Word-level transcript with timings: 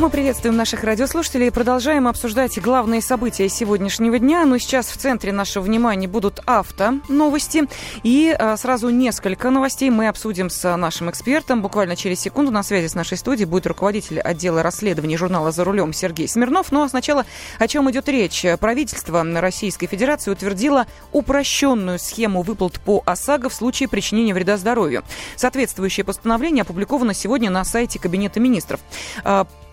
Мы 0.00 0.08
приветствуем 0.08 0.56
наших 0.56 0.82
радиослушателей 0.82 1.48
и 1.48 1.50
продолжаем 1.50 2.08
обсуждать 2.08 2.58
главные 2.58 3.02
события 3.02 3.50
сегодняшнего 3.50 4.18
дня. 4.18 4.46
Но 4.46 4.56
сейчас 4.56 4.86
в 4.86 4.96
центре 4.96 5.30
нашего 5.30 5.62
внимания 5.62 6.08
будут 6.08 6.40
авто 6.46 6.94
новости. 7.10 7.64
И 8.02 8.34
а, 8.34 8.56
сразу 8.56 8.88
несколько 8.88 9.50
новостей 9.50 9.90
мы 9.90 10.08
обсудим 10.08 10.48
с 10.48 10.74
нашим 10.78 11.10
экспертом. 11.10 11.60
Буквально 11.60 11.96
через 11.96 12.18
секунду 12.18 12.50
на 12.50 12.62
связи 12.62 12.86
с 12.86 12.94
нашей 12.94 13.18
студией 13.18 13.46
будет 13.46 13.66
руководитель 13.66 14.20
отдела 14.20 14.62
расследований 14.62 15.18
журнала 15.18 15.52
«За 15.52 15.64
рулем» 15.64 15.92
Сергей 15.92 16.28
Смирнов. 16.28 16.72
Ну 16.72 16.82
а 16.82 16.88
сначала 16.88 17.26
о 17.58 17.68
чем 17.68 17.90
идет 17.90 18.08
речь. 18.08 18.46
Правительство 18.58 19.22
Российской 19.22 19.86
Федерации 19.86 20.30
утвердило 20.30 20.86
упрощенную 21.12 21.98
схему 21.98 22.40
выплат 22.40 22.80
по 22.80 23.02
ОСАГО 23.04 23.50
в 23.50 23.54
случае 23.54 23.90
причинения 23.90 24.32
вреда 24.32 24.56
здоровью. 24.56 25.04
Соответствующее 25.36 26.04
постановление 26.04 26.62
опубликовано 26.62 27.12
сегодня 27.12 27.50
на 27.50 27.64
сайте 27.64 27.98
Кабинета 27.98 28.40
министров. 28.40 28.80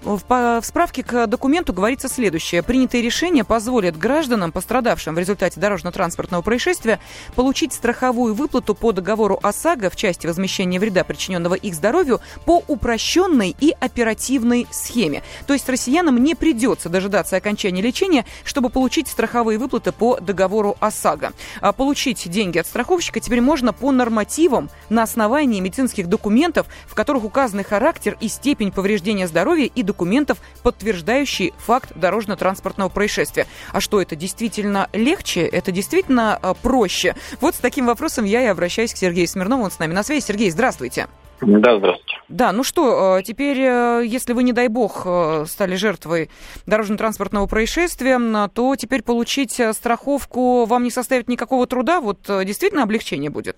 В 0.03 0.61
справке 0.63 1.03
к 1.03 1.27
документу 1.27 1.73
говорится 1.73 2.07
следующее. 2.07 2.63
Принятые 2.63 3.03
решения 3.03 3.43
позволят 3.43 3.97
гражданам, 3.97 4.51
пострадавшим 4.51 5.15
в 5.15 5.19
результате 5.19 5.59
дорожно-транспортного 5.59 6.41
происшествия, 6.41 6.99
получить 7.35 7.73
страховую 7.73 8.33
выплату 8.33 8.73
по 8.73 8.93
договору 8.93 9.39
ОСАГО 9.41 9.89
в 9.89 9.95
части 9.95 10.25
возмещения 10.27 10.79
вреда, 10.79 11.03
причиненного 11.03 11.55
их 11.55 11.73
здоровью, 11.75 12.21
по 12.45 12.63
упрощенной 12.67 13.55
и 13.59 13.75
оперативной 13.79 14.67
схеме. 14.71 15.23
То 15.45 15.53
есть 15.53 15.67
россиянам 15.67 16.23
не 16.23 16.35
придется 16.35 16.87
дожидаться 16.89 17.35
окончания 17.35 17.81
лечения, 17.81 18.25
чтобы 18.45 18.69
получить 18.69 19.07
страховые 19.09 19.57
выплаты 19.57 19.91
по 19.91 20.19
договору 20.19 20.77
ОСАГО. 20.79 21.33
А 21.59 21.73
получить 21.73 22.29
деньги 22.29 22.59
от 22.59 22.67
страховщика 22.67 23.19
теперь 23.19 23.41
можно 23.41 23.73
по 23.73 23.91
нормативам 23.91 24.69
на 24.89 25.03
основании 25.03 25.59
медицинских 25.59 26.07
документов, 26.07 26.67
в 26.85 26.93
которых 26.95 27.25
указаны 27.25 27.63
характер 27.63 28.15
и 28.21 28.27
степень 28.27 28.71
повреждения 28.71 29.27
здоровья 29.27 29.65
и 29.65 29.83
документов, 29.87 30.37
подтверждающие 30.61 31.53
факт 31.57 31.91
дорожно-транспортного 31.95 32.89
происшествия. 32.89 33.47
А 33.73 33.81
что, 33.81 33.99
это 33.99 34.15
действительно 34.15 34.87
легче? 34.93 35.41
Это 35.41 35.71
действительно 35.71 36.39
э, 36.41 36.53
проще? 36.61 37.15
Вот 37.41 37.55
с 37.55 37.57
таким 37.57 37.87
вопросом 37.87 38.25
я 38.25 38.43
и 38.43 38.45
обращаюсь 38.45 38.93
к 38.93 38.97
Сергею 38.97 39.27
Смирнову. 39.27 39.63
Он 39.63 39.71
с 39.71 39.79
нами 39.79 39.93
на 39.93 40.03
связи. 40.03 40.23
Сергей, 40.23 40.51
здравствуйте. 40.51 41.07
Да, 41.41 41.77
здравствуйте. 41.77 42.17
Да, 42.29 42.51
ну 42.51 42.63
что, 42.63 43.21
теперь, 43.23 43.59
э, 43.59 44.03
если 44.05 44.33
вы, 44.33 44.43
не 44.43 44.53
дай 44.53 44.67
бог, 44.67 45.07
стали 45.47 45.75
жертвой 45.75 46.29
дорожно-транспортного 46.67 47.47
происшествия, 47.47 48.19
то 48.53 48.75
теперь 48.75 49.01
получить 49.01 49.59
страховку 49.73 50.65
вам 50.65 50.83
не 50.83 50.91
составит 50.91 51.27
никакого 51.27 51.65
труда? 51.65 52.01
Вот 52.01 52.19
действительно 52.27 52.83
облегчение 52.83 53.29
будет? 53.29 53.57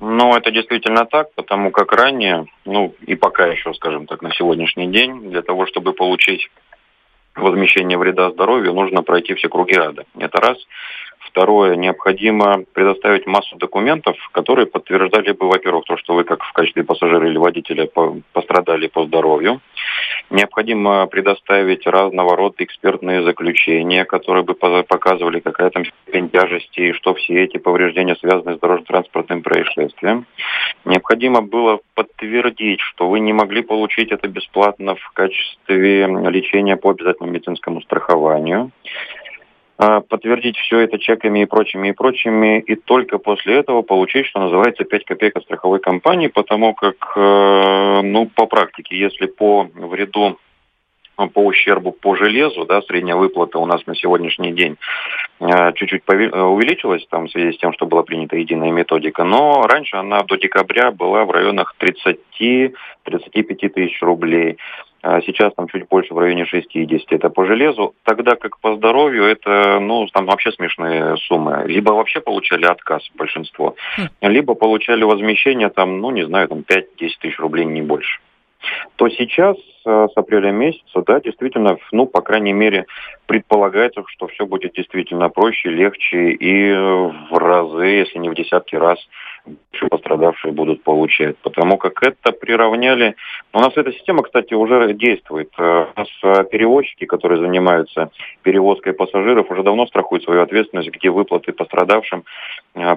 Ну, 0.00 0.34
это 0.34 0.50
действительно 0.50 1.04
так, 1.04 1.32
потому 1.34 1.70
как 1.70 1.92
ранее, 1.92 2.46
ну 2.64 2.94
и 3.06 3.14
пока 3.16 3.46
еще, 3.46 3.74
скажем 3.74 4.06
так, 4.06 4.22
на 4.22 4.32
сегодняшний 4.32 4.86
день, 4.86 5.30
для 5.30 5.42
того, 5.42 5.66
чтобы 5.66 5.92
получить 5.92 6.50
возмещение 7.34 7.98
вреда 7.98 8.30
здоровью, 8.30 8.72
нужно 8.72 9.02
пройти 9.02 9.34
все 9.34 9.48
круги 9.48 9.76
ада. 9.76 10.04
Это 10.18 10.40
раз. 10.40 10.56
Второе, 11.30 11.76
необходимо 11.76 12.64
предоставить 12.72 13.24
массу 13.26 13.56
документов, 13.56 14.16
которые 14.32 14.66
подтверждали 14.66 15.30
бы, 15.30 15.48
во-первых, 15.48 15.84
то, 15.84 15.96
что 15.96 16.14
вы 16.14 16.24
как 16.24 16.42
в 16.42 16.52
качестве 16.52 16.82
пассажира 16.82 17.28
или 17.28 17.38
водителя 17.38 17.88
пострадали 18.32 18.88
по 18.88 19.04
здоровью. 19.06 19.60
Необходимо 20.30 21.06
предоставить 21.06 21.86
разного 21.86 22.36
рода 22.36 22.56
экспертные 22.64 23.22
заключения, 23.22 24.04
которые 24.04 24.42
бы 24.42 24.54
показывали, 24.54 25.38
какая 25.38 25.70
там 25.70 25.84
степень 25.84 26.30
тяжести 26.30 26.80
и 26.80 26.92
что 26.92 27.14
все 27.14 27.44
эти 27.44 27.58
повреждения 27.58 28.16
связаны 28.16 28.56
с 28.56 28.60
дорожно-транспортным 28.60 29.42
происшествием. 29.42 30.26
Необходимо 30.84 31.42
было 31.42 31.78
подтвердить, 31.94 32.80
что 32.80 33.08
вы 33.08 33.20
не 33.20 33.32
могли 33.32 33.62
получить 33.62 34.10
это 34.10 34.26
бесплатно 34.26 34.96
в 34.96 35.10
качестве 35.12 36.06
лечения 36.06 36.76
по 36.76 36.90
обязательному 36.90 37.32
медицинскому 37.32 37.82
страхованию. 37.82 38.72
А, 39.82 40.02
подтвердить 40.02 40.58
все 40.58 40.80
это 40.80 40.98
чеками 40.98 41.40
и 41.40 41.46
прочими, 41.46 41.88
и 41.88 41.92
прочими, 41.92 42.60
и 42.60 42.74
только 42.74 43.16
после 43.16 43.60
этого 43.60 43.80
получить, 43.80 44.26
что 44.26 44.38
называется, 44.38 44.84
5 44.84 45.04
копеек 45.06 45.36
от 45.36 45.44
страховой 45.44 45.80
компании, 45.80 46.26
потому 46.26 46.74
как, 46.74 46.96
э, 47.16 48.00
ну, 48.02 48.26
по 48.26 48.44
практике, 48.44 48.98
если 48.98 49.24
по 49.24 49.70
вреду 49.72 50.36
по 51.32 51.40
ущербу 51.40 51.92
по 51.92 52.14
железу, 52.14 52.66
да, 52.66 52.82
средняя 52.82 53.16
выплата 53.16 53.58
у 53.58 53.64
нас 53.64 53.86
на 53.86 53.94
сегодняшний 53.94 54.52
день 54.52 54.76
э, 55.40 55.72
чуть-чуть 55.74 56.02
увеличилась 56.06 57.06
там, 57.08 57.26
в 57.26 57.30
связи 57.30 57.56
с 57.56 57.58
тем, 57.58 57.72
что 57.72 57.86
была 57.86 58.02
принята 58.02 58.36
единая 58.36 58.72
методика, 58.72 59.24
но 59.24 59.66
раньше 59.66 59.96
она 59.96 60.22
до 60.24 60.36
декабря 60.36 60.90
была 60.90 61.24
в 61.24 61.30
районах 61.30 61.74
30-35 61.80 63.68
тысяч 63.70 64.02
рублей. 64.02 64.58
А 65.02 65.20
сейчас 65.22 65.54
там 65.54 65.66
чуть 65.68 65.88
больше 65.88 66.12
в 66.12 66.18
районе 66.18 66.44
60, 66.44 67.12
это 67.12 67.30
по 67.30 67.46
железу, 67.46 67.94
тогда 68.04 68.36
как 68.36 68.58
по 68.60 68.76
здоровью 68.76 69.24
это, 69.24 69.80
ну, 69.80 70.06
там 70.08 70.26
вообще 70.26 70.52
смешные 70.52 71.16
суммы. 71.16 71.64
Либо 71.66 71.92
вообще 71.92 72.20
получали 72.20 72.66
отказ 72.66 73.08
большинство, 73.14 73.76
хм. 73.96 74.08
либо 74.20 74.54
получали 74.54 75.04
возмещение 75.04 75.70
там, 75.70 76.00
ну, 76.00 76.10
не 76.10 76.26
знаю, 76.26 76.48
там 76.48 76.58
5-10 76.68 76.84
тысяч 77.20 77.38
рублей, 77.38 77.64
не 77.64 77.82
больше 77.82 78.20
то 78.96 79.08
сейчас 79.08 79.56
э, 79.86 80.08
с 80.12 80.16
апреля 80.16 80.50
месяца, 80.50 81.02
да, 81.06 81.20
действительно, 81.20 81.78
ну, 81.92 82.06
по 82.06 82.20
крайней 82.20 82.52
мере, 82.52 82.86
предполагается, 83.26 84.02
что 84.06 84.26
все 84.28 84.46
будет 84.46 84.74
действительно 84.74 85.28
проще, 85.30 85.70
легче 85.70 86.32
и 86.32 86.72
в 86.72 87.38
разы, 87.38 87.84
если 87.84 88.18
не 88.18 88.28
в 88.28 88.34
десятки 88.34 88.76
раз, 88.76 88.98
пострадавшие 89.90 90.52
будут 90.52 90.82
получать. 90.82 91.36
Потому 91.38 91.78
как 91.78 92.02
это 92.02 92.32
приравняли... 92.32 93.16
У 93.52 93.60
нас 93.60 93.72
эта 93.76 93.92
система, 93.92 94.22
кстати, 94.22 94.54
уже 94.54 94.92
действует. 94.94 95.50
Э, 95.58 95.86
у 95.94 96.00
нас 96.00 96.08
э, 96.22 96.44
перевозчики, 96.50 97.06
которые 97.06 97.40
занимаются 97.40 98.10
перевозкой 98.42 98.92
пассажиров, 98.92 99.50
уже 99.50 99.62
давно 99.62 99.86
страхуют 99.86 100.24
свою 100.24 100.42
ответственность, 100.42 100.90
где 100.90 101.10
выплаты 101.10 101.52
пострадавшим 101.52 102.24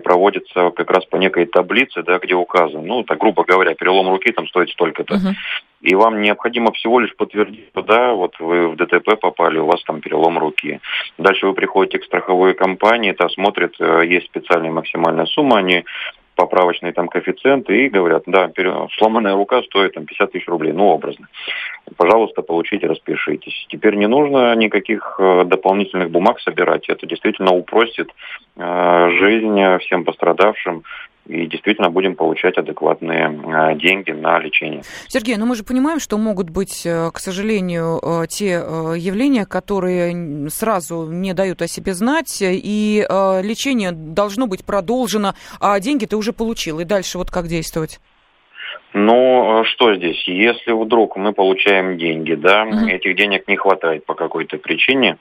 проводятся 0.04 0.70
как 0.72 0.92
раз 0.92 1.06
по 1.06 1.16
некой 1.18 1.46
таблице, 1.46 2.04
да, 2.04 2.20
где 2.20 2.36
указано, 2.36 2.84
ну, 2.84 3.04
так 3.04 3.18
грубо 3.18 3.44
говоря, 3.44 3.74
перелом 3.74 4.10
руки 4.10 4.32
там 4.32 4.48
стоит 4.48 4.70
столько-то. 4.70 5.16
Uh-huh 5.16 5.34
и 5.84 5.96
вам 5.96 6.22
необходимо 6.22 6.72
всего 6.72 7.02
лишь 7.02 7.14
подтвердить, 7.16 7.68
что 7.72 7.82
да, 7.82 8.14
вот 8.14 8.40
вы 8.40 8.70
в 8.70 8.78
ДТП 8.78 9.20
попали, 9.20 9.60
у 9.60 9.66
вас 9.66 9.84
там 9.84 10.00
перелом 10.00 10.40
руки. 10.40 10.80
Дальше 11.18 11.46
вы 11.46 11.54
приходите 11.54 12.00
к 12.00 12.06
страховой 12.06 12.54
компании, 12.54 13.12
та 13.12 13.28
смотрит, 13.28 13.76
э, 13.80 14.04
есть 14.08 14.28
специальная 14.28 14.72
максимальная 14.72 15.26
сумма, 15.26 15.58
они 15.58 15.84
поправочные 16.36 16.94
там 16.94 17.08
коэффициенты 17.08 17.86
и 17.86 17.90
говорят, 17.90 18.24
да, 18.26 18.52
сломанная 18.98 19.36
рука 19.36 19.62
стоит 19.64 19.94
там 19.94 20.06
50 20.06 20.32
тысяч 20.32 20.48
рублей, 20.48 20.74
ну, 20.74 20.86
образно. 20.86 21.28
Пожалуйста, 21.98 22.42
получите, 22.42 22.88
распишитесь. 22.88 23.66
Теперь 23.70 23.96
не 23.96 24.08
нужно 24.08 24.56
никаких 24.56 25.16
э, 25.20 25.44
дополнительных 25.46 26.10
бумаг 26.10 26.40
собирать. 26.40 26.90
Это 26.90 27.06
действительно 27.06 27.52
упростит 27.52 28.10
э, 28.58 29.10
жизнь 29.20 29.78
всем 29.80 30.04
пострадавшим 30.06 30.84
и 31.26 31.46
действительно 31.48 31.90
будем 31.90 32.16
получать 32.16 32.58
адекватные 32.58 33.28
э, 33.28 33.76
деньги 33.76 34.12
на 34.12 34.40
лечение. 34.40 34.82
Сергей, 35.08 35.38
ну 35.38 35.46
мы 35.46 35.56
же 35.56 35.64
понимаем, 35.64 36.00
что 36.00 36.18
могут 36.18 36.50
быть, 36.50 36.86
э, 36.86 37.12
к 37.14 37.20
сожалению, 37.20 38.00
э, 38.02 38.28
те 38.28 38.46
явления, 38.98 39.46
которые 39.46 40.50
сразу 40.50 41.08
не 41.10 41.34
дают 41.34 41.62
о 41.62 41.68
себе 41.68 41.94
знать, 41.94 42.40
и 42.42 43.06
лечение 43.44 43.92
должно 43.92 44.48
быть 44.48 44.66
продолжено, 44.66 45.34
а 45.60 45.80
деньги 45.80 46.06
ты 46.06 46.16
уже 46.16 46.34
получил, 46.34 46.80
и 46.80 46.86
дальше 46.86 47.18
вот 47.18 47.32
как 47.32 47.48
действовать? 47.48 48.00
Ну, 48.94 49.64
что 49.66 49.96
здесь? 49.96 50.28
Если 50.28 50.72
вдруг 50.72 51.16
мы 51.16 51.34
получаем 51.34 51.98
деньги, 51.98 52.34
да, 52.36 52.64
uh-huh. 52.64 52.90
этих 52.90 53.16
денег 53.16 53.48
не 53.48 53.56
хватает 53.56 54.06
по 54.06 54.14
какой-то 54.14 54.58
причине, 54.58 55.18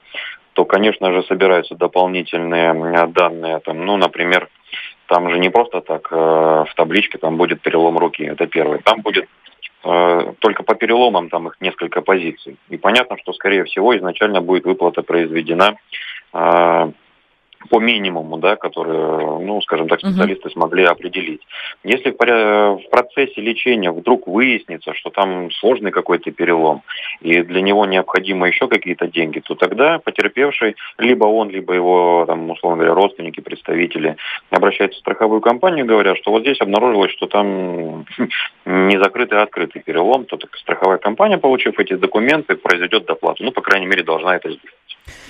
то, 0.53 0.65
конечно 0.65 1.13
же, 1.13 1.23
собираются 1.23 1.75
дополнительные 1.75 3.07
данные, 3.09 3.61
там, 3.61 3.85
ну, 3.85 3.97
например, 3.97 4.49
там 5.13 5.29
же 5.31 5.39
не 5.39 5.51
просто 5.51 5.83
так 5.83 6.09
э, 6.11 6.15
в 6.17 6.75
табличке 6.75 7.19
там 7.19 7.37
будет 7.37 7.61
перелом 7.61 7.99
руки, 7.99 8.23
это 8.25 8.47
первое. 8.47 8.79
Там 8.79 9.03
будет 9.03 9.29
э, 9.85 10.33
только 10.39 10.63
по 10.63 10.75
переломам 10.75 11.29
там 11.29 11.49
их 11.49 11.57
несколько 11.61 12.01
позиций. 12.01 12.57
И 12.71 12.79
понятно, 12.79 13.19
что, 13.19 13.35
скорее 13.35 13.65
всего, 13.65 13.95
изначально 13.95 14.41
будет 14.41 14.65
выплата 14.65 15.03
произведена 15.03 15.77
э, 16.33 16.93
по 17.69 17.81
минимуму, 17.81 18.39
да, 18.39 18.57
который, 18.57 19.45
ну, 19.45 19.61
скажем 19.63 19.89
так, 19.89 20.01
специалисты 20.01 20.49
uh-huh. 20.49 20.53
смогли 20.53 20.85
определить. 20.85 21.43
Если 21.85 22.11
в 22.11 22.91
процессе 22.91 23.41
лечения 23.41 23.91
вдруг 23.91 24.27
выяснится, 24.27 24.95
что 24.95 25.11
там 25.11 25.51
сложный 25.51 25.91
какой-то 25.91 26.31
перелом, 26.31 26.83
и 27.21 27.43
для 27.43 27.61
него 27.61 27.87
необходимо 27.87 28.47
еще 28.49 28.69
какие-то 28.69 29.07
деньги, 29.07 29.41
то 29.41 29.55
тогда 29.55 29.99
потерпевший, 29.99 30.77
либо 30.99 31.25
он, 31.27 31.51
либо 31.51 31.75
его, 31.75 32.25
там, 32.27 32.51
условно 32.51 32.79
говоря, 32.79 32.95
родственники, 32.95 33.41
представители, 33.41 34.17
обращаются 34.51 34.99
в 34.99 35.01
страховую 35.01 35.41
компанию, 35.41 35.87
говорят, 35.87 36.19
что 36.19 36.31
вот 36.31 36.43
здесь 36.43 36.61
обнаружилось, 36.61 37.13
что 37.13 37.27
там 37.27 38.07
не 38.67 38.99
закрытый, 38.99 39.39
а 39.39 39.43
открытый 39.43 39.83
перелом, 39.83 40.25
то 40.25 40.37
так 40.37 40.57
страховая 40.57 40.99
компания, 40.99 41.39
получив 41.39 41.79
эти 41.79 41.95
документы, 41.95 42.57
произведет 42.57 43.07
доплату. 43.07 43.45
Ну, 43.45 43.53
по 43.53 43.61
крайней 43.61 43.87
мере, 43.87 44.03
должна 44.03 44.37
это 44.37 44.49
сделать. 44.49 44.82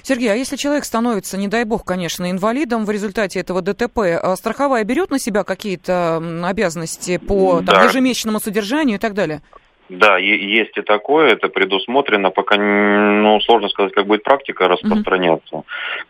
Сергей, 0.03 0.33
а 0.33 0.35
если 0.35 0.57
человек 0.57 0.85
становится, 0.85 1.37
не 1.39 1.49
дай 1.49 1.65
бог, 1.65 1.85
конечно, 1.85 2.31
инвалидом 2.31 2.85
в 2.85 2.91
результате 2.91 3.41
этого 3.41 3.63
ДТП, 3.63 3.99
а 4.23 4.37
страховая 4.37 4.85
берет 4.85 5.11
на 5.11 5.19
себя 5.19 5.45
какие-то 5.45 6.23
обязанности 6.45 7.19
по 7.19 7.61
да. 7.61 7.73
там, 7.73 7.89
ежемесячному 7.89 8.41
содержанию 8.41 8.97
и 8.97 9.01
так 9.01 9.15
далее? 9.15 9.43
Да, 9.89 10.17
есть 10.17 10.77
и 10.79 10.83
такое, 10.83 11.33
это 11.33 11.49
предусмотрено, 11.49 12.31
пока, 12.31 12.57
ну, 12.57 13.41
сложно 13.41 13.69
сказать, 13.69 13.93
как 13.93 14.07
будет 14.07 14.23
практика 14.23 14.67
распространяться. 14.67 15.57
Mm-hmm. 15.57 15.65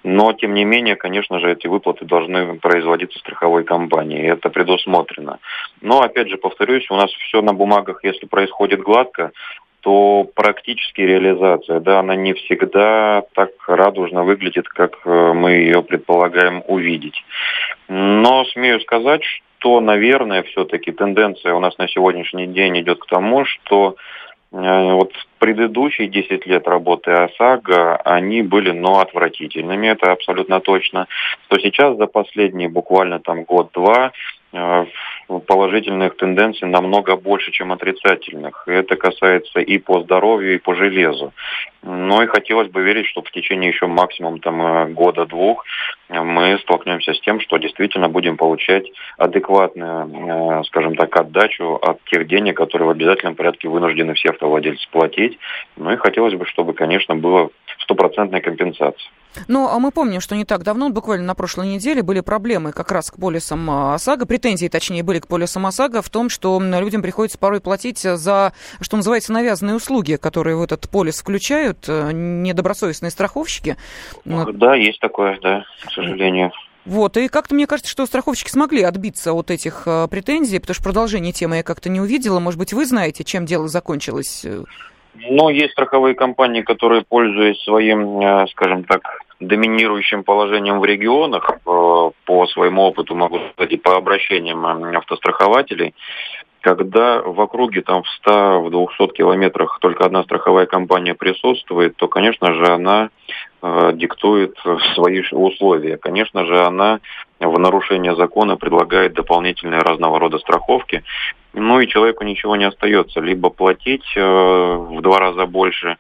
Но, 0.05 0.33
тем 0.35 0.55
не 0.55 0.65
менее, 0.65 0.95
конечно 0.95 1.41
же, 1.41 1.51
эти 1.51 1.67
выплаты 1.67 2.05
должны 2.05 2.59
производиться 2.61 3.19
страховой 3.19 3.65
компанией, 3.65 4.29
это 4.29 4.51
предусмотрено. 4.51 5.39
Но, 5.81 6.03
опять 6.03 6.29
же, 6.29 6.37
повторюсь, 6.37 6.89
у 6.91 6.95
нас 6.95 7.11
все 7.11 7.43
на 7.43 7.55
бумагах, 7.55 8.05
если 8.05 8.27
происходит 8.27 8.81
гладко, 8.81 9.33
то 9.83 10.29
практически 10.35 11.01
реализация, 11.01 11.81
да, 11.81 11.99
она 11.99 12.15
не 12.15 12.35
всегда 12.35 13.25
так 13.35 13.51
радужно 13.67 14.23
выглядит, 14.23 14.69
как 14.69 14.97
э, 15.05 15.33
мы 15.33 15.53
ее 15.53 15.83
предполагаем 15.83 16.63
увидеть. 16.69 17.25
Но 17.89 18.45
смею 18.47 18.81
сказать, 18.81 19.23
что, 19.59 19.81
наверное, 19.81 20.45
все-таки 20.45 20.93
тенденция 20.93 21.55
у 21.55 21.61
нас 21.61 21.77
на 21.79 21.89
сегодняшний 21.89 22.47
день 22.47 22.81
идет 22.81 23.01
к 23.01 23.07
тому, 23.07 23.45
что 23.45 23.97
э, 24.53 24.93
вот 24.93 25.13
предыдущие 25.41 26.07
10 26.07 26.47
лет 26.47 26.69
работы 26.69 27.11
ОСАГО, 27.11 27.97
они 28.05 28.43
были, 28.43 28.71
ну, 28.71 29.01
отвратительными, 29.01 29.89
это 29.89 30.13
абсолютно 30.13 30.61
точно. 30.61 31.09
То 31.49 31.59
сейчас 31.59 31.97
за 31.97 32.07
последние 32.07 32.69
буквально 32.69 33.19
там 33.19 33.43
год-два 33.43 34.13
Э, 34.53 34.85
положительных 35.47 36.17
тенденций 36.17 36.69
намного 36.69 37.17
больше, 37.17 37.51
чем 37.53 37.73
отрицательных. 37.73 38.65
Это 38.67 38.97
касается 38.97 39.61
и 39.61 39.79
по 39.79 40.03
здоровью, 40.03 40.55
и 40.55 40.59
по 40.59 40.75
железу. 40.75 41.33
Но 41.83 42.23
и 42.23 42.27
хотелось 42.27 42.69
бы 42.69 42.83
верить, 42.83 43.07
что 43.07 43.23
в 43.23 43.31
течение 43.31 43.71
еще 43.71 43.87
максимум 43.87 44.39
там, 44.39 44.63
э, 44.63 44.87
года-двух 44.89 45.65
мы 46.09 46.59
столкнемся 46.59 47.15
с 47.15 47.21
тем, 47.21 47.41
что 47.41 47.57
действительно 47.57 48.09
будем 48.09 48.37
получать 48.37 48.91
адекватную, 49.19 50.61
э, 50.61 50.65
скажем 50.65 50.95
так, 50.95 51.17
отдачу 51.17 51.75
от 51.75 52.03
тех 52.05 52.27
денег, 52.27 52.57
которые 52.57 52.87
в 52.87 52.93
обязательном 52.93 53.35
порядке 53.35 53.69
вынуждены 53.69 54.15
все 54.15 54.31
автовладельцы 54.31 54.87
платить. 54.91 55.39
Ну 55.77 55.91
и 55.93 55.97
хотелось 55.97 56.35
бы, 56.35 56.47
чтобы, 56.47 56.75
конечно, 56.75 57.17
было 57.17 57.51
стопроцентная 57.79 58.41
компенсация. 58.41 59.11
Но 59.49 59.73
а 59.73 59.79
мы 59.79 59.91
помним, 59.91 60.21
что 60.21 60.37
не 60.37 60.45
так 60.45 60.63
давно, 60.63 60.91
буквально 60.91 61.27
на 61.27 61.35
прошлой 61.35 61.69
неделе, 61.69 62.03
были 62.03 62.21
проблемы 62.21 62.73
как 62.73 62.93
раз 62.93 63.11
к 63.11 63.19
полисам 63.19 63.71
а, 63.71 63.95
ОСАГО, 63.95 64.27
претензии, 64.27 64.69
точнее, 64.69 65.03
были 65.03 65.19
к 65.19 65.27
полисам 65.27 65.67
ОСАГО 65.67 66.03
в 66.03 66.11
том, 66.11 66.29
что 66.29 66.61
людям 66.61 67.03
приходится 67.03 67.39
порой 67.39 67.61
платить 67.61 68.01
за, 68.01 68.53
что 68.81 68.97
называется, 68.97 69.33
навязанные 69.33 69.77
услуги, 69.77 70.17
которые 70.17 70.57
в 70.57 70.63
этот 70.63 70.89
полис 70.91 71.21
включают 71.21 71.87
э, 71.89 72.11
недобросовестные 72.13 73.11
страховщики. 73.11 73.77
Да, 74.25 74.75
есть 74.75 75.01
такое, 75.01 75.39
да, 75.41 75.65
к 75.87 75.93
сожалению. 75.93 76.53
Вот, 76.85 77.17
и 77.17 77.29
как-то 77.29 77.55
мне 77.55 77.67
кажется, 77.67 77.91
что 77.91 78.07
страховщики 78.07 78.51
смогли 78.51 78.83
отбиться 78.83 79.33
от 79.33 79.51
этих 79.51 79.85
э, 79.87 80.09
претензий, 80.11 80.59
потому 80.59 80.75
что 80.75 80.83
продолжение 80.83 81.33
темы 81.33 81.57
я 81.57 81.63
как-то 81.63 81.89
не 81.89 82.01
увидела. 82.01 82.41
Может 82.41 82.59
быть, 82.59 82.73
вы 82.73 82.87
знаете, 82.87 83.23
чем 83.23 83.47
дело 83.47 83.69
закончилось? 83.69 84.45
Но 85.15 85.51
есть 85.51 85.73
страховые 85.73 86.15
компании, 86.15 86.63
которые, 86.63 87.03
пользуясь 87.03 87.63
своим, 87.63 88.21
э, 88.21 88.47
скажем 88.49 88.85
так, 88.85 89.03
доминирующим 89.47 90.25
положением 90.25 90.81
в 90.81 90.85
регионах, 90.85 91.51
э, 91.51 91.57
по 91.65 92.47
своему 92.47 92.83
опыту 92.83 93.15
могу 93.15 93.39
сказать, 93.53 93.73
и 93.73 93.77
по 93.77 93.97
обращениям 93.97 94.65
э, 94.67 94.97
автострахователей, 94.97 95.95
когда 96.61 97.21
в 97.21 97.41
округе 97.41 97.83
там 97.83 98.05
в 98.05 98.09
100, 98.09 98.63
в 98.63 98.71
200 98.71 99.15
километрах 99.15 99.79
только 99.81 100.05
одна 100.05 100.23
страховая 100.23 100.67
компания 100.67 101.15
присутствует, 101.15 101.97
то, 101.97 102.07
конечно 102.07 102.55
же, 102.55 102.67
она 102.67 103.11
э, 103.63 103.93
диктует 103.95 104.57
свои 104.95 105.23
условия. 105.33 105.97
Конечно 105.97 106.47
же, 106.47 106.65
она 106.65 107.01
в 107.41 107.59
нарушение 107.59 108.15
закона 108.15 108.57
предлагает 108.57 109.15
дополнительные 109.15 109.81
разного 109.81 110.21
рода 110.21 110.39
страховки. 110.39 111.03
Ну 111.53 111.81
и 111.81 111.89
человеку 111.89 112.23
ничего 112.23 112.55
не 112.55 112.65
остается. 112.65 113.21
Либо 113.21 113.51
платить 113.51 114.07
в 114.15 115.01
два 115.03 115.19
раза 115.19 115.47
больше, 115.47 115.99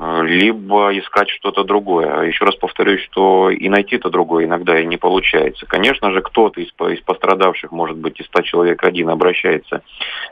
либо 0.00 0.98
искать 0.98 1.28
что-то 1.28 1.62
другое. 1.62 2.22
Еще 2.22 2.46
раз 2.46 2.56
повторюсь, 2.56 3.02
что 3.02 3.50
и 3.50 3.68
найти-то 3.68 4.08
другое 4.08 4.46
иногда 4.46 4.80
и 4.80 4.86
не 4.86 4.96
получается. 4.96 5.66
Конечно 5.66 6.10
же, 6.10 6.22
кто-то 6.22 6.58
из, 6.58 6.68
из 6.68 7.00
пострадавших, 7.02 7.70
может 7.70 7.98
быть, 7.98 8.18
из 8.18 8.26
100 8.26 8.42
человек 8.42 8.82
один, 8.82 9.10
обращается 9.10 9.82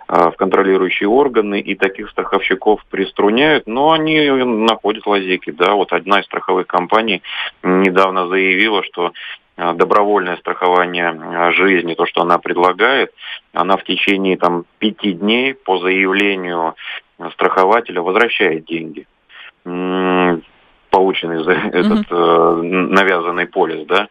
э, 0.09 0.31
в 0.31 0.37
контролирующие 0.37 1.09
органы, 1.09 1.61
и 1.61 1.75
таких 1.75 2.09
страховщиков 2.09 2.83
приструняют, 2.87 3.67
но 3.67 3.93
они 3.93 4.31
находят 4.31 5.07
лазейки. 5.07 5.51
Да? 5.51 5.75
Вот 5.75 5.93
одна 5.93 6.21
из 6.21 6.25
страховых 6.25 6.67
компаний 6.67 7.23
недавно 7.63 8.27
заявила, 8.27 8.83
что 8.85 9.13
добровольное 9.57 10.37
страхование 10.37 11.53
жизни, 11.53 11.95
то, 11.95 12.07
что 12.07 12.23
она 12.23 12.39
предлагает, 12.39 13.13
она 13.53 13.77
в 13.77 13.83
течение 13.83 14.37
там, 14.39 14.65
пяти 14.79 15.13
дней 15.13 15.53
по 15.53 15.79
заявлению 15.79 16.77
страхователя 17.33 18.01
возвращает 18.01 18.65
деньги 18.65 19.07
полученный 20.91 21.45
за 21.45 21.53
этот 21.53 22.07
э, 22.11 22.61
навязанный 22.63 23.47
полис, 23.47 23.87
да. 23.87 24.09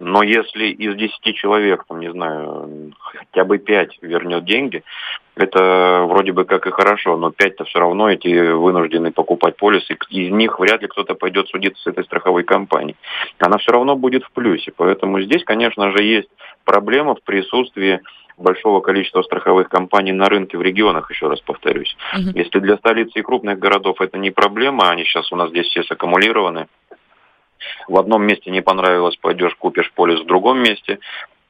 Но 0.00 0.22
если 0.22 0.66
из 0.66 0.96
10 0.96 1.36
человек, 1.36 1.84
там, 1.88 2.00
не 2.00 2.10
знаю, 2.10 2.92
хотя 2.98 3.44
бы 3.44 3.58
5 3.58 3.98
вернет 4.02 4.44
деньги, 4.44 4.82
это 5.36 6.04
вроде 6.08 6.32
бы 6.32 6.44
как 6.44 6.66
и 6.66 6.70
хорошо, 6.70 7.16
но 7.16 7.30
5-то 7.30 7.64
все 7.64 7.78
равно 7.78 8.10
эти 8.10 8.52
вынуждены 8.52 9.12
покупать 9.12 9.56
полис, 9.56 9.88
и 9.88 9.94
из 10.24 10.32
них 10.32 10.58
вряд 10.58 10.82
ли 10.82 10.88
кто-то 10.88 11.14
пойдет 11.14 11.48
судиться 11.48 11.82
с 11.82 11.86
этой 11.86 12.04
страховой 12.04 12.42
компанией. 12.42 12.96
Она 13.38 13.56
все 13.58 13.72
равно 13.72 13.96
будет 13.96 14.24
в 14.24 14.32
плюсе. 14.32 14.72
Поэтому 14.76 15.20
здесь, 15.22 15.44
конечно 15.44 15.90
же, 15.92 16.02
есть 16.02 16.28
проблема 16.64 17.14
в 17.14 17.22
присутствии 17.22 18.00
большого 18.36 18.80
количества 18.80 19.22
страховых 19.22 19.68
компаний 19.68 20.12
на 20.12 20.26
рынке 20.26 20.58
в 20.58 20.62
регионах, 20.62 21.10
еще 21.10 21.28
раз 21.28 21.40
повторюсь. 21.40 21.96
Угу. 22.12 22.38
Если 22.38 22.58
для 22.58 22.76
столицы 22.76 23.18
и 23.18 23.22
крупных 23.22 23.58
городов 23.58 24.00
это 24.00 24.18
не 24.18 24.30
проблема, 24.30 24.90
они 24.90 25.04
сейчас 25.04 25.30
у 25.32 25.36
нас 25.36 25.50
здесь 25.50 25.66
все 25.66 25.82
саккумулированы, 25.84 26.66
в 27.88 27.98
одном 27.98 28.24
месте 28.24 28.50
не 28.50 28.60
понравилось, 28.60 29.16
пойдешь, 29.16 29.54
купишь 29.54 29.92
полис 29.92 30.20
в 30.20 30.26
другом 30.26 30.58
месте 30.58 30.98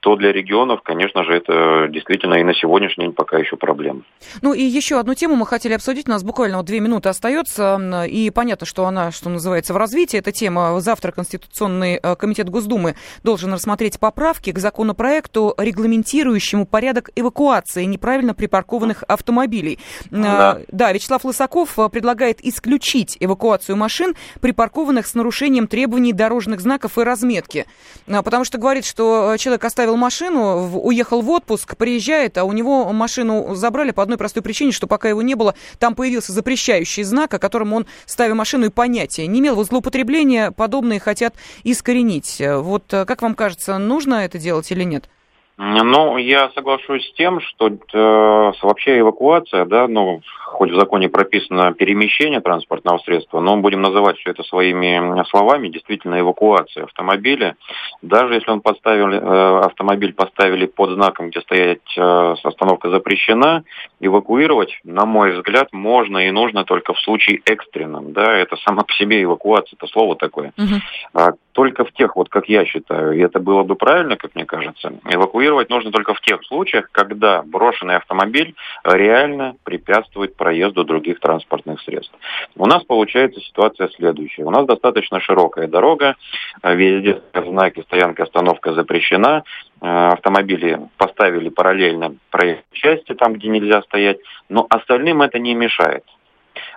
то 0.05 0.17
для 0.17 0.33
регионов, 0.33 0.83
конечно 0.83 1.25
же, 1.25 1.33
это 1.33 1.89
действительно 1.89 2.35
и 2.35 2.43
на 2.43 2.53
сегодняшний 2.53 3.06
день 3.06 3.15
пока 3.15 3.39
еще 3.39 3.56
проблема. 3.56 4.03
Ну 4.43 4.53
и 4.53 4.62
еще 4.62 5.01
одну 5.01 5.15
тему 5.15 5.35
мы 5.35 5.47
хотели 5.47 5.73
обсудить. 5.73 6.06
У 6.09 6.11
нас 6.11 6.23
буквально 6.23 6.59
вот 6.59 6.67
две 6.67 6.81
минуты 6.81 7.09
остается. 7.09 8.05
И 8.06 8.29
понятно, 8.29 8.67
что 8.67 8.85
она, 8.85 9.12
что 9.12 9.31
называется, 9.31 9.73
в 9.73 9.79
развитии. 9.79 10.19
Эта 10.19 10.31
тема. 10.31 10.79
Завтра 10.83 11.11
Конституционный 11.11 11.99
э, 12.03 12.17
комитет 12.17 12.51
Госдумы 12.51 12.97
должен 13.23 13.55
рассмотреть 13.55 13.99
поправки 13.99 14.52
к 14.52 14.59
законопроекту, 14.59 15.55
регламентирующему 15.57 16.67
порядок 16.67 17.09
эвакуации 17.17 17.85
неправильно 17.85 18.35
припаркованных 18.35 19.05
автомобилей. 19.09 19.78
Да, 20.11 20.59
э, 20.61 20.64
да 20.71 20.93
Вячеслав 20.93 21.25
Лысаков 21.25 21.78
э, 21.78 21.88
предлагает 21.88 22.45
исключить 22.45 23.17
эвакуацию 23.21 23.76
машин, 23.76 24.14
припаркованных 24.43 25.07
с 25.07 25.14
нарушением 25.14 25.67
требований 25.67 26.12
дорожных 26.12 26.61
знаков 26.61 26.99
и 26.99 27.05
разметки. 27.05 27.64
Потому 28.07 28.45
что 28.45 28.59
говорит, 28.59 28.85
что 28.85 29.37
человек 29.38 29.64
оставил 29.64 29.94
оставил 29.95 29.97
машину, 29.97 30.81
уехал 30.81 31.23
в 31.23 31.31
отпуск, 31.31 31.77
приезжает, 31.77 32.39
а 32.39 32.45
у 32.45 32.53
него 32.53 32.93
машину 32.93 33.55
забрали 33.55 33.93
по 33.93 34.03
одной 34.03 34.19
простой 34.19 34.43
причине, 34.43 34.73
что 34.73 34.87
пока 34.87 35.09
его 35.09 35.23
не 35.23 35.35
было, 35.35 35.55
там 35.79 35.95
появился 35.95 36.33
запрещающий 36.33 37.05
знак, 37.05 37.35
о 37.35 37.39
котором 37.39 37.73
он, 37.73 37.87
ставя 38.07 38.35
машину, 38.35 38.67
и 38.67 38.69
понятия 38.69 39.27
не 39.27 39.41
имел. 39.41 39.55
Вот 39.55 39.69
злоупотребления 39.69 40.51
подобные 40.51 41.01
хотят 41.01 41.35
искоренить. 41.65 42.41
Вот 42.41 42.93
э, 42.93 43.05
как 43.05 43.23
вам 43.23 43.35
кажется, 43.35 43.79
нужно 43.79 44.25
это 44.25 44.39
делать 44.39 44.71
или 44.71 44.85
нет? 44.85 45.09
Ну, 45.56 46.16
я 46.16 46.50
соглашусь 46.50 47.06
с 47.06 47.12
тем, 47.12 47.40
что 47.40 47.68
э, 47.68 48.52
вообще 48.62 48.99
эвакуация, 48.99 49.64
да, 49.64 49.87
ну, 49.87 50.20
хоть 50.46 50.73
в 50.73 50.78
законе 50.78 51.08
прописано 51.08 51.73
перемещение 51.73 52.40
транспортного 52.40 52.99
средства, 52.99 53.38
но 53.40 53.56
будем 53.58 53.80
называть 53.80 54.18
все 54.18 54.30
это 54.30 54.42
своими 54.42 55.25
словами, 55.30 55.68
действительно 55.68 56.18
эвакуация 56.18 56.84
автомобиля. 56.84 57.56
Даже 58.02 58.34
если 58.34 58.50
он 58.50 58.62
поставил, 58.62 59.11
э, 59.11 59.58
автомобиль 59.64 60.12
поставили 60.12 60.66
под 60.66 60.90
знаком, 60.90 61.30
где 61.30 61.40
стоять 61.40 61.96
э, 61.96 62.34
остановка 62.42 62.90
запрещена, 62.90 63.62
эвакуировать, 64.00 64.80
на 64.82 65.06
мой 65.06 65.32
взгляд, 65.37 65.73
можно 65.73 66.18
и 66.18 66.32
нужно 66.32 66.64
только 66.64 66.94
в 66.94 67.00
случае 67.00 67.42
экстренном, 67.44 68.12
да, 68.12 68.37
это 68.37 68.56
сама 68.56 68.82
по 68.82 68.92
себе 68.94 69.23
эвакуация, 69.23 69.76
это 69.76 69.87
слово 69.87 70.16
такое. 70.16 70.52
Угу 70.58 71.37
только 71.54 71.84
в 71.84 71.92
тех, 71.92 72.16
вот 72.16 72.28
как 72.28 72.49
я 72.49 72.64
считаю, 72.64 73.12
и 73.12 73.20
это 73.20 73.38
было 73.38 73.62
бы 73.62 73.76
правильно, 73.76 74.16
как 74.16 74.34
мне 74.34 74.44
кажется, 74.44 74.92
эвакуировать 75.08 75.70
нужно 75.70 75.92
только 75.92 76.12
в 76.12 76.20
тех 76.20 76.44
случаях, 76.44 76.88
когда 76.90 77.42
брошенный 77.42 77.96
автомобиль 77.96 78.54
реально 78.84 79.54
препятствует 79.62 80.37
проезду 80.37 80.84
других 80.84 81.20
транспортных 81.20 81.80
средств. 81.82 82.14
У 82.56 82.66
нас 82.66 82.82
получается 82.82 83.40
ситуация 83.40 83.88
следующая. 83.90 84.42
У 84.42 84.50
нас 84.50 84.66
достаточно 84.66 85.20
широкая 85.20 85.68
дорога, 85.68 86.16
везде 86.62 87.23
знаки 87.32 87.82
стоянка, 87.82 88.25
остановка 88.25 88.73
запрещена, 88.73 89.44
э, 89.80 89.87
автомобили 89.87 90.80
поставили 90.96 91.50
параллельно 91.50 92.16
проезд 92.30 92.62
части, 92.73 93.14
там, 93.14 93.34
где 93.34 93.49
нельзя 93.49 93.82
стоять, 93.82 94.18
но 94.49 94.66
остальным 94.68 95.23
это 95.23 95.38
не 95.38 95.54
мешает. 95.54 96.02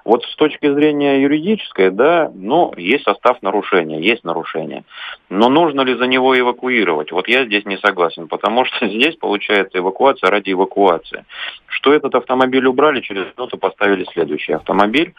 Вот 0.05 0.23
с 0.23 0.35
точки 0.35 0.71
зрения 0.73 1.21
юридической, 1.21 1.91
да, 1.91 2.31
ну, 2.33 2.73
есть 2.77 3.03
состав 3.03 3.41
нарушения, 3.41 3.99
есть 4.01 4.23
нарушение. 4.23 4.83
Но 5.29 5.49
нужно 5.49 5.81
ли 5.81 5.95
за 5.95 6.07
него 6.07 6.37
эвакуировать? 6.37 7.11
Вот 7.11 7.27
я 7.27 7.45
здесь 7.45 7.65
не 7.65 7.77
согласен, 7.77 8.27
потому 8.27 8.65
что 8.65 8.87
здесь 8.87 9.15
получается 9.15 9.77
эвакуация 9.79 10.29
ради 10.29 10.51
эвакуации. 10.51 11.25
Что 11.67 11.93
этот 11.93 12.15
автомобиль 12.15 12.65
убрали, 12.65 13.01
через 13.01 13.25
минуту 13.37 13.57
поставили 13.57 14.05
следующий 14.11 14.53
автомобиль. 14.53 15.13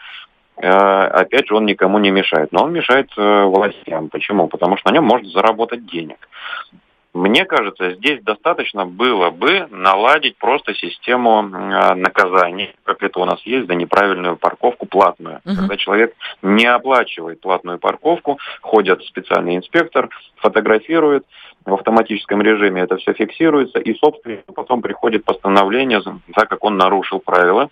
Э, 0.57 0.67
опять 0.67 1.47
же, 1.47 1.55
он 1.55 1.65
никому 1.65 1.99
не 1.99 2.11
мешает. 2.11 2.51
Но 2.51 2.63
он 2.63 2.73
мешает 2.73 3.09
э, 3.17 3.43
властям. 3.45 4.09
Почему? 4.09 4.47
Потому 4.47 4.77
что 4.77 4.89
на 4.89 4.95
нем 4.95 5.05
можно 5.05 5.29
заработать 5.29 5.85
денег. 5.85 6.17
Мне 7.13 7.45
кажется, 7.45 7.95
здесь 7.95 8.21
достаточно 8.21 8.85
было 8.85 9.31
бы 9.31 9.67
наладить 9.71 10.37
просто 10.37 10.75
систему 10.75 11.41
э, 11.41 11.95
наказаний, 11.95 12.75
как 12.83 13.01
это 13.01 13.19
у 13.19 13.25
нас 13.25 13.41
есть, 13.45 13.67
за 13.67 13.73
неправильную 13.73 14.37
парковку 14.37 14.85
платную. 14.85 15.41
Угу. 15.43 15.55
Когда 15.55 15.77
человек 15.77 16.13
не 16.43 16.65
оплачивает 16.65 17.41
платную 17.41 17.79
парковку, 17.79 18.37
ходит 18.61 19.01
специальный 19.03 19.55
инспектор, 19.55 20.09
фотографирует, 20.35 21.25
в 21.65 21.73
автоматическом 21.73 22.41
режиме 22.41 22.83
это 22.83 22.97
все 22.97 23.13
фиксируется, 23.13 23.79
и, 23.79 23.93
собственно, 23.95 24.41
потом 24.55 24.81
приходит 24.81 25.25
постановление, 25.25 26.01
так 26.33 26.49
как 26.49 26.63
он 26.63 26.77
нарушил 26.77 27.19
правила 27.19 27.69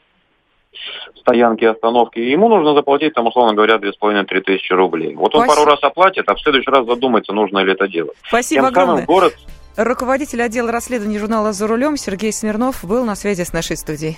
стоянки 1.20 1.64
и 1.64 1.68
остановки, 1.68 2.20
ему 2.20 2.50
нужно 2.50 2.74
заплатить, 2.74 3.14
там, 3.14 3.28
условно 3.28 3.54
говоря, 3.54 3.76
2,5-3 3.76 4.42
тысячи 4.42 4.74
рублей. 4.74 5.16
Вот 5.16 5.36
он 5.36 5.44
Спасибо. 5.44 5.56
пару 5.56 5.72
раз 5.72 5.84
оплатит, 5.84 6.28
а 6.28 6.36
в 6.36 6.42
следующий 6.42 6.70
раз 6.70 6.86
задумается, 6.86 7.34
нужно 7.34 7.60
ли 7.60 7.74
это 7.74 7.88
делать. 7.88 8.18
Спасибо 8.28 8.62
Тем 8.62 8.68
огромное. 8.68 8.94
Самым 8.96 9.06
город... 9.06 9.34
Руководитель 9.78 10.42
отдела 10.42 10.72
расследований 10.72 11.20
журнала 11.20 11.54
«За 11.54 11.68
рулем» 11.68 11.98
Сергей 11.98 12.34
Смирнов 12.34 12.84
был 12.84 13.06
на 13.06 13.16
связи 13.16 13.44
с 13.44 13.54
нашей 13.54 13.78
студией. 13.78 14.18